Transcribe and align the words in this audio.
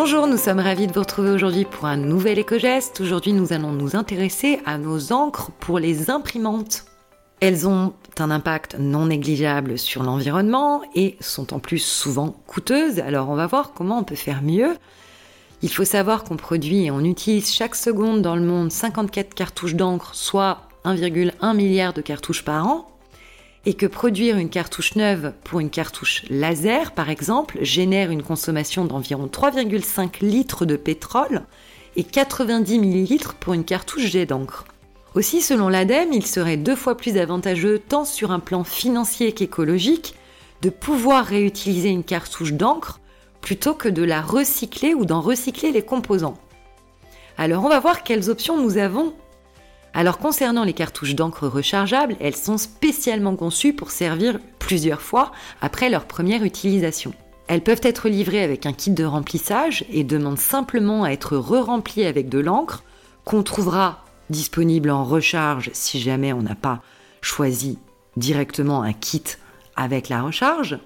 Bonjour, 0.00 0.28
nous 0.28 0.36
sommes 0.36 0.60
ravis 0.60 0.86
de 0.86 0.92
vous 0.92 1.00
retrouver 1.00 1.30
aujourd'hui 1.30 1.64
pour 1.64 1.86
un 1.86 1.96
nouvel 1.96 2.38
éco-geste. 2.38 3.00
Aujourd'hui, 3.00 3.32
nous 3.32 3.52
allons 3.52 3.72
nous 3.72 3.96
intéresser 3.96 4.60
à 4.64 4.78
nos 4.78 5.12
encres 5.12 5.50
pour 5.58 5.80
les 5.80 6.08
imprimantes. 6.08 6.84
Elles 7.40 7.66
ont 7.66 7.94
un 8.20 8.30
impact 8.30 8.76
non 8.78 9.06
négligeable 9.06 9.76
sur 9.76 10.04
l'environnement 10.04 10.82
et 10.94 11.16
sont 11.18 11.52
en 11.52 11.58
plus 11.58 11.80
souvent 11.80 12.36
coûteuses. 12.46 13.00
Alors 13.00 13.28
on 13.28 13.34
va 13.34 13.48
voir 13.48 13.72
comment 13.72 13.98
on 13.98 14.04
peut 14.04 14.14
faire 14.14 14.40
mieux. 14.40 14.76
Il 15.62 15.68
faut 15.68 15.84
savoir 15.84 16.22
qu'on 16.22 16.36
produit 16.36 16.84
et 16.84 16.92
on 16.92 17.00
utilise 17.00 17.52
chaque 17.52 17.74
seconde 17.74 18.22
dans 18.22 18.36
le 18.36 18.42
monde 18.42 18.70
54 18.70 19.34
cartouches 19.34 19.74
d'encre, 19.74 20.14
soit 20.14 20.60
1,1 20.84 21.56
milliard 21.56 21.92
de 21.92 22.02
cartouches 22.02 22.44
par 22.44 22.68
an, 22.68 22.88
et 23.66 23.74
que 23.74 23.86
produire 23.86 24.36
une 24.36 24.50
cartouche 24.50 24.96
neuve 24.96 25.32
pour 25.44 25.60
une 25.60 25.70
cartouche 25.70 26.24
laser, 26.30 26.92
par 26.92 27.10
exemple, 27.10 27.58
génère 27.62 28.10
une 28.10 28.22
consommation 28.22 28.84
d'environ 28.84 29.26
3,5 29.26 30.24
litres 30.24 30.64
de 30.64 30.76
pétrole 30.76 31.42
et 31.96 32.04
90 32.04 32.78
millilitres 32.78 33.34
pour 33.34 33.54
une 33.54 33.64
cartouche 33.64 34.06
jet 34.06 34.26
d'encre. 34.26 34.64
Aussi, 35.14 35.40
selon 35.40 35.68
l'ADEME, 35.68 36.12
il 36.12 36.26
serait 36.26 36.56
deux 36.56 36.76
fois 36.76 36.96
plus 36.96 37.16
avantageux, 37.16 37.78
tant 37.78 38.04
sur 38.04 38.30
un 38.30 38.40
plan 38.40 38.62
financier 38.62 39.32
qu'écologique, 39.32 40.14
de 40.62 40.70
pouvoir 40.70 41.24
réutiliser 41.24 41.88
une 41.88 42.04
cartouche 42.04 42.52
d'encre 42.52 43.00
plutôt 43.40 43.74
que 43.74 43.88
de 43.88 44.02
la 44.02 44.20
recycler 44.20 44.94
ou 44.94 45.04
d'en 45.04 45.20
recycler 45.20 45.72
les 45.72 45.82
composants. 45.82 46.38
Alors 47.36 47.64
on 47.64 47.68
va 47.68 47.80
voir 47.80 48.02
quelles 48.02 48.30
options 48.30 48.60
nous 48.60 48.78
avons. 48.78 49.14
Alors 49.94 50.18
concernant 50.18 50.64
les 50.64 50.74
cartouches 50.74 51.14
d'encre 51.14 51.48
rechargeables, 51.48 52.16
elles 52.20 52.36
sont 52.36 52.58
spécialement 52.58 53.36
conçues 53.36 53.72
pour 53.72 53.90
servir 53.90 54.38
plusieurs 54.58 55.02
fois 55.02 55.32
après 55.60 55.88
leur 55.88 56.04
première 56.04 56.44
utilisation. 56.44 57.12
Elles 57.48 57.62
peuvent 57.62 57.80
être 57.82 58.08
livrées 58.08 58.42
avec 58.42 58.66
un 58.66 58.74
kit 58.74 58.90
de 58.90 59.04
remplissage 59.04 59.84
et 59.90 60.04
demandent 60.04 60.38
simplement 60.38 61.04
à 61.04 61.10
être 61.10 61.36
re-remplies 61.36 62.04
avec 62.04 62.28
de 62.28 62.38
l'encre 62.38 62.84
qu'on 63.24 63.42
trouvera 63.42 64.04
disponible 64.28 64.90
en 64.90 65.04
recharge 65.04 65.70
si 65.72 66.00
jamais 66.00 66.34
on 66.34 66.42
n'a 66.42 66.54
pas 66.54 66.82
choisi 67.22 67.78
directement 68.16 68.82
un 68.82 68.92
kit 68.92 69.24
avec 69.76 70.10
la 70.10 70.22
recharge. 70.22 70.78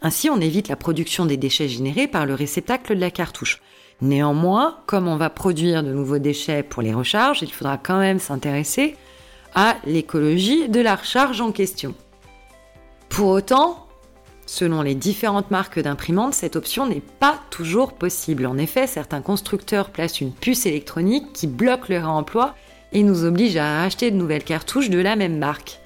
Ainsi, 0.00 0.30
on 0.30 0.40
évite 0.40 0.68
la 0.68 0.76
production 0.76 1.26
des 1.26 1.36
déchets 1.36 1.68
générés 1.68 2.06
par 2.06 2.24
le 2.24 2.34
réceptacle 2.34 2.94
de 2.94 3.00
la 3.00 3.10
cartouche. 3.10 3.60
Néanmoins, 4.00 4.78
comme 4.86 5.08
on 5.08 5.16
va 5.16 5.30
produire 5.30 5.82
de 5.82 5.92
nouveaux 5.92 6.18
déchets 6.18 6.62
pour 6.62 6.82
les 6.82 6.94
recharges, 6.94 7.42
il 7.42 7.52
faudra 7.52 7.78
quand 7.78 7.98
même 7.98 8.20
s'intéresser 8.20 8.96
à 9.54 9.76
l'écologie 9.84 10.68
de 10.68 10.80
la 10.80 10.96
recharge 10.96 11.40
en 11.40 11.50
question. 11.50 11.94
Pour 13.08 13.28
autant, 13.28 13.88
selon 14.46 14.82
les 14.82 14.94
différentes 14.94 15.50
marques 15.50 15.80
d'imprimantes, 15.80 16.34
cette 16.34 16.54
option 16.54 16.86
n'est 16.86 17.02
pas 17.20 17.40
toujours 17.50 17.94
possible. 17.94 18.46
En 18.46 18.58
effet, 18.58 18.86
certains 18.86 19.22
constructeurs 19.22 19.90
placent 19.90 20.20
une 20.20 20.32
puce 20.32 20.66
électronique 20.66 21.32
qui 21.32 21.46
bloque 21.46 21.88
le 21.88 21.96
réemploi 21.96 22.54
et 22.92 23.02
nous 23.02 23.24
oblige 23.24 23.56
à 23.56 23.82
acheter 23.82 24.10
de 24.10 24.16
nouvelles 24.16 24.44
cartouches 24.44 24.90
de 24.90 24.98
la 24.98 25.16
même 25.16 25.38
marque. 25.38 25.80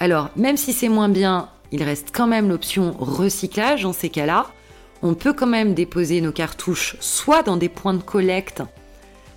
Alors, 0.00 0.30
même 0.36 0.56
si 0.56 0.72
c'est 0.72 0.88
moins 0.88 1.08
bien 1.08 1.48
il 1.72 1.82
reste 1.82 2.10
quand 2.12 2.26
même 2.26 2.50
l'option 2.50 2.94
recyclage 2.98 3.82
dans 3.82 3.94
ces 3.94 4.10
cas-là. 4.10 4.46
On 5.02 5.14
peut 5.14 5.32
quand 5.32 5.48
même 5.48 5.74
déposer 5.74 6.20
nos 6.20 6.30
cartouches 6.30 6.96
soit 7.00 7.42
dans 7.42 7.56
des 7.56 7.68
points 7.68 7.94
de 7.94 8.02
collecte, 8.02 8.62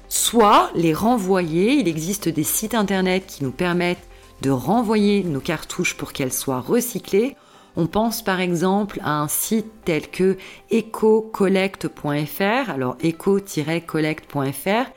soit 0.09 0.69
les 0.75 0.93
renvoyer. 0.93 1.73
Il 1.73 1.87
existe 1.87 2.29
des 2.29 2.43
sites 2.43 2.75
internet 2.75 3.25
qui 3.25 3.43
nous 3.43 3.51
permettent 3.51 4.07
de 4.41 4.51
renvoyer 4.51 5.23
nos 5.23 5.39
cartouches 5.39 5.95
pour 5.95 6.13
qu'elles 6.13 6.33
soient 6.33 6.59
recyclées. 6.59 7.35
On 7.77 7.87
pense 7.87 8.23
par 8.23 8.39
exemple 8.39 8.99
à 9.03 9.19
un 9.19 9.27
site 9.27 9.65
tel 9.85 10.07
que 10.09 10.37
ecocollect.fr, 10.71 12.69
alors 12.69 12.95
eco-collect.fr. 13.03 14.91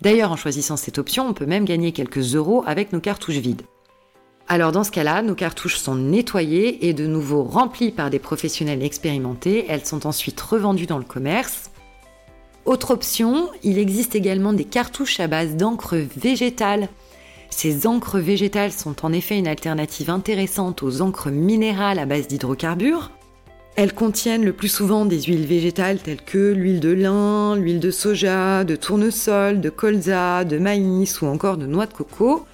D'ailleurs, 0.00 0.32
en 0.32 0.36
choisissant 0.36 0.76
cette 0.76 0.98
option, 0.98 1.26
on 1.28 1.32
peut 1.32 1.46
même 1.46 1.64
gagner 1.64 1.92
quelques 1.92 2.34
euros 2.34 2.64
avec 2.66 2.92
nos 2.92 3.00
cartouches 3.00 3.36
vides. 3.36 3.62
Alors 4.50 4.72
dans 4.72 4.82
ce 4.82 4.90
cas-là, 4.90 5.20
nos 5.20 5.34
cartouches 5.34 5.76
sont 5.76 5.94
nettoyées 5.94 6.88
et 6.88 6.94
de 6.94 7.06
nouveau 7.06 7.42
remplies 7.42 7.92
par 7.92 8.08
des 8.08 8.18
professionnels 8.18 8.82
expérimentés. 8.82 9.66
Elles 9.68 9.84
sont 9.84 10.06
ensuite 10.06 10.40
revendues 10.40 10.86
dans 10.86 10.96
le 10.96 11.04
commerce. 11.04 11.70
Autre 12.64 12.92
option, 12.92 13.50
il 13.62 13.78
existe 13.78 14.14
également 14.14 14.54
des 14.54 14.64
cartouches 14.64 15.20
à 15.20 15.26
base 15.26 15.54
d'encre 15.54 15.96
végétale. 16.16 16.88
Ces 17.50 17.86
encres 17.86 18.18
végétales 18.18 18.72
sont 18.72 19.04
en 19.04 19.12
effet 19.12 19.38
une 19.38 19.48
alternative 19.48 20.08
intéressante 20.08 20.82
aux 20.82 21.02
encres 21.02 21.30
minérales 21.30 21.98
à 21.98 22.06
base 22.06 22.26
d'hydrocarbures. 22.26 23.10
Elles 23.76 23.94
contiennent 23.94 24.44
le 24.44 24.54
plus 24.54 24.68
souvent 24.68 25.04
des 25.04 25.22
huiles 25.22 25.46
végétales 25.46 25.98
telles 25.98 26.22
que 26.22 26.52
l'huile 26.52 26.80
de 26.80 26.90
lin, 26.90 27.54
l'huile 27.54 27.80
de 27.80 27.90
soja, 27.90 28.64
de 28.64 28.76
tournesol, 28.76 29.60
de 29.60 29.70
colza, 29.70 30.44
de 30.44 30.58
maïs 30.58 31.20
ou 31.20 31.26
encore 31.26 31.58
de 31.58 31.66
noix 31.66 31.86
de 31.86 31.92
coco. 31.92 32.46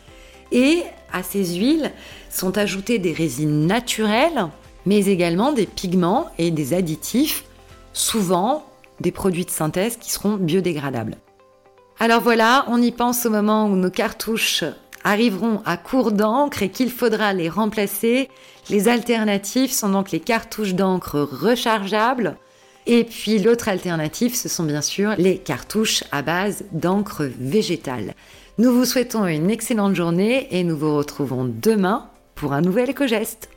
Et 0.53 0.83
à 1.15 1.23
ces 1.23 1.55
huiles 1.57 1.93
sont 2.29 2.59
ajoutées 2.59 2.99
des 2.99 3.13
résines 3.13 3.67
naturelles, 3.67 4.49
mais 4.85 5.07
également 5.07 5.53
des 5.53 5.67
pigments 5.67 6.27
et 6.37 6.51
des 6.51 6.75
additifs, 6.75 7.45
souvent 7.95 8.67
des 9.01 9.13
produits 9.13 9.47
de 9.47 9.51
synthèse 9.51 9.97
qui 9.97 10.11
seront 10.11 10.35
biodégradables. 10.35 11.17
Alors 12.01 12.21
voilà, 12.21 12.67
on 12.69 12.83
y 12.83 12.91
pense 12.91 13.25
au 13.25 13.31
moment 13.31 13.67
où 13.67 13.77
nos 13.77 13.91
cartouches 13.91 14.65
arriveront 15.05 15.63
à 15.65 15.77
court 15.77 16.13
d'encre 16.13 16.63
et 16.63 16.71
qu'il 16.71 16.91
faudra 16.91 17.33
les 17.33 17.49
remplacer. 17.49 18.29
Les 18.69 18.89
alternatives 18.89 19.73
sont 19.73 19.91
donc 19.91 20.11
les 20.11 20.21
cartouches 20.21 20.75
d'encre 20.75 21.21
rechargeables. 21.21 22.37
Et 22.87 23.05
puis 23.05 23.39
l'autre 23.39 23.69
alternative, 23.69 24.35
ce 24.35 24.49
sont 24.49 24.65
bien 24.65 24.83
sûr 24.83 25.15
les 25.17 25.39
cartouches 25.39 26.05
à 26.13 26.23
base 26.23 26.65
d'encre 26.73 27.25
végétale. 27.39 28.15
Nous 28.59 28.73
vous 28.73 28.85
souhaitons 28.85 29.27
une 29.27 29.51
excellente 29.51 29.95
journée 29.95 30.49
et 30.51 30.65
nous 30.65 30.77
vous 30.77 30.97
retrouvons 30.97 31.45
demain 31.45 32.11
pour 32.35 32.53
un 32.53 32.61
nouvel 32.61 32.91
éco-geste. 32.91 33.49